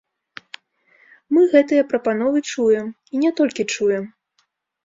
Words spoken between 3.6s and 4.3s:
чуем.